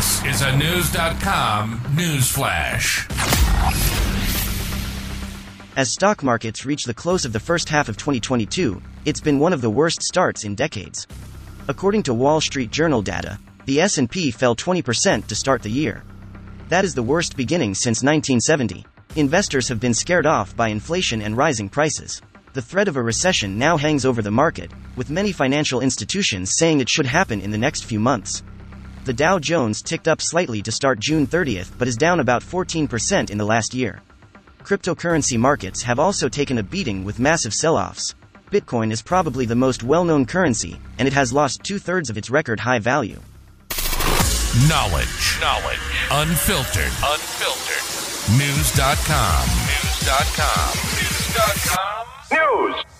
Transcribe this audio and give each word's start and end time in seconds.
This 0.00 0.24
is 0.24 0.40
a 0.40 0.46
Knewz.com 0.46 1.78
news 1.94 2.30
flash. 2.30 3.06
As 5.76 5.92
stock 5.92 6.22
markets 6.22 6.64
reach 6.64 6.84
the 6.84 6.94
close 6.94 7.26
of 7.26 7.34
the 7.34 7.38
first 7.38 7.68
half 7.68 7.90
of 7.90 7.98
2022, 7.98 8.80
it's 9.04 9.20
been 9.20 9.38
one 9.38 9.52
of 9.52 9.60
the 9.60 9.68
worst 9.68 10.02
starts 10.02 10.44
in 10.44 10.54
decades. 10.54 11.06
According 11.68 12.04
to 12.04 12.14
Wall 12.14 12.40
Street 12.40 12.70
Journal 12.70 13.02
data, 13.02 13.38
the 13.66 13.82
S&P 13.82 14.30
fell 14.30 14.56
20% 14.56 15.26
to 15.26 15.34
start 15.34 15.60
the 15.60 15.70
year. 15.70 16.02
That 16.70 16.86
is 16.86 16.94
the 16.94 17.02
worst 17.02 17.36
beginning 17.36 17.74
since 17.74 18.02
1970. 18.02 18.86
Investors 19.16 19.68
have 19.68 19.80
been 19.80 19.92
scared 19.92 20.24
off 20.24 20.56
by 20.56 20.68
inflation 20.68 21.20
and 21.20 21.36
rising 21.36 21.68
prices. 21.68 22.22
The 22.54 22.62
threat 22.62 22.88
of 22.88 22.96
a 22.96 23.02
recession 23.02 23.58
now 23.58 23.76
hangs 23.76 24.06
over 24.06 24.22
the 24.22 24.30
market, 24.30 24.70
with 24.96 25.10
many 25.10 25.30
financial 25.30 25.82
institutions 25.82 26.56
saying 26.56 26.80
it 26.80 26.88
should 26.88 27.04
happen 27.04 27.42
in 27.42 27.50
the 27.50 27.58
next 27.58 27.84
few 27.84 28.00
months. 28.00 28.42
The 29.04 29.12
Dow 29.14 29.38
Jones 29.38 29.80
ticked 29.82 30.08
up 30.08 30.20
slightly 30.20 30.60
to 30.62 30.70
start 30.70 30.98
June 31.00 31.26
30th 31.26 31.70
but 31.78 31.88
is 31.88 31.96
down 31.96 32.20
about 32.20 32.42
14% 32.42 33.30
in 33.30 33.38
the 33.38 33.46
last 33.46 33.72
year. 33.72 34.02
Cryptocurrency 34.62 35.38
markets 35.38 35.82
have 35.82 35.98
also 35.98 36.28
taken 36.28 36.58
a 36.58 36.62
beating 36.62 37.04
with 37.04 37.18
massive 37.18 37.54
sell 37.54 37.76
offs. 37.76 38.14
Bitcoin 38.50 38.92
is 38.92 39.00
probably 39.00 39.46
the 39.46 39.54
most 39.54 39.82
well 39.82 40.04
known 40.04 40.26
currency, 40.26 40.78
and 40.98 41.08
it 41.08 41.14
has 41.14 41.32
lost 41.32 41.62
two 41.62 41.78
thirds 41.78 42.10
of 42.10 42.18
its 42.18 42.30
record 42.30 42.60
high 42.60 42.78
value. 42.78 43.20
Knowledge. 44.68 45.38
Knowledge. 45.40 45.78
Unfiltered. 46.10 46.92
Unfiltered. 47.02 47.86
Knewz.com. 48.36 49.46
Knewz.com. 49.46 50.76
Knewz.com. 50.98 52.74
News. 52.74 52.99